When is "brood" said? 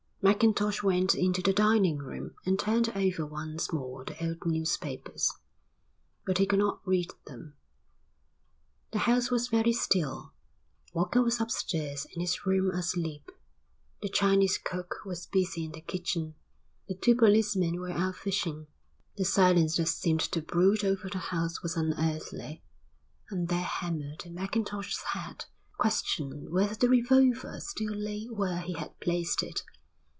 20.43-20.83